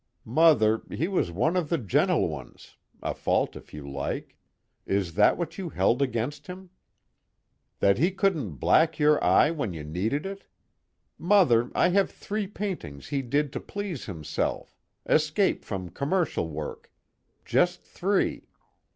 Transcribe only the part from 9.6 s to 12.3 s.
you needed it? Mother, I have